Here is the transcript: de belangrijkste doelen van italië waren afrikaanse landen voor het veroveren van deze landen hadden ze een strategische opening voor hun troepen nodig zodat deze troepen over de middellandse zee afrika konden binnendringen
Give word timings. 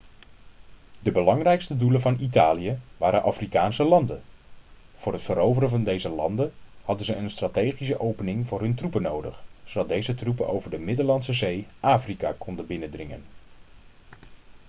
de 1.01 1.11
belangrijkste 1.11 1.77
doelen 1.77 2.01
van 2.01 2.17
italië 2.19 2.77
waren 2.97 3.23
afrikaanse 3.23 3.83
landen 3.83 4.21
voor 4.95 5.13
het 5.13 5.21
veroveren 5.21 5.69
van 5.69 5.83
deze 5.83 6.09
landen 6.09 6.53
hadden 6.83 7.05
ze 7.05 7.15
een 7.15 7.29
strategische 7.29 7.99
opening 7.99 8.47
voor 8.47 8.59
hun 8.59 8.75
troepen 8.75 9.01
nodig 9.01 9.41
zodat 9.63 9.87
deze 9.89 10.15
troepen 10.15 10.47
over 10.47 10.69
de 10.69 10.77
middellandse 10.79 11.33
zee 11.33 11.67
afrika 11.79 12.33
konden 12.37 12.67
binnendringen 12.67 13.23